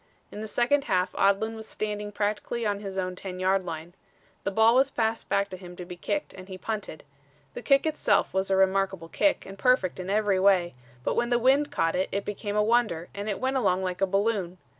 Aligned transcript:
In 0.31 0.41
the 0.41 0.47
second 0.47 0.85
half 0.85 1.11
Odlin 1.13 1.53
was 1.55 1.67
standing 1.67 2.11
practically 2.11 2.65
on 2.65 2.79
his 2.79 2.97
own 2.97 3.15
ten 3.15 3.39
yard 3.39 3.63
line. 3.63 3.93
The 4.43 4.49
ball 4.49 4.73
was 4.73 4.89
passed 4.89 5.29
back 5.29 5.47
to 5.51 5.57
him 5.57 5.75
to 5.75 5.85
be 5.85 5.95
kicked 5.95 6.33
and 6.33 6.47
he 6.47 6.57
punted. 6.57 7.03
The 7.53 7.61
kick 7.61 7.85
itself 7.85 8.33
was 8.33 8.49
a 8.49 8.55
remarkable 8.55 9.09
kick 9.09 9.45
and 9.45 9.59
perfect 9.59 9.99
in 9.99 10.09
every 10.09 10.39
way, 10.39 10.73
but 11.03 11.13
when 11.13 11.29
the 11.29 11.37
wind 11.37 11.69
caught 11.71 11.95
it 11.95 12.09
it 12.11 12.25
became 12.25 12.55
a 12.55 12.63
wonder 12.63 13.09
and 13.13 13.29
it 13.29 13.39
went 13.39 13.57
along 13.57 13.83
like 13.83 14.01
a 14.01 14.07
balloon. 14.07 14.57